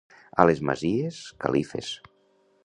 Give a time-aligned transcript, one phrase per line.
[0.43, 1.93] A les Masies, califes.